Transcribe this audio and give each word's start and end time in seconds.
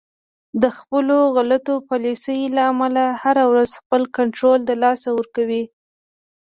د 0.61 0.63
خپلو 0.77 1.17
غلطو 1.35 1.73
پالیسیو 1.89 2.53
له 2.57 2.63
امله 2.71 3.03
هر 3.23 3.37
ورځ 3.51 3.69
خپل 3.79 4.01
کنترول 4.17 4.59
د 4.65 4.71
لاسه 4.83 5.07
ورکوي 5.17 5.63